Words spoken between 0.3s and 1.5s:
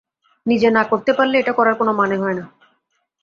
নিজে না করতে পারলে